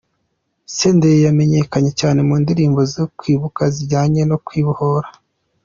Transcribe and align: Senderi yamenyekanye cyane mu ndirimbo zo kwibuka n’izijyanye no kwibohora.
Senderi 0.75 1.19
yamenyekanye 1.25 1.91
cyane 1.99 2.19
mu 2.27 2.35
ndirimbo 2.43 2.81
zo 2.93 3.03
kwibuka 3.19 3.61
n’izijyanye 3.65 4.21
no 4.29 4.37
kwibohora. 4.45 5.09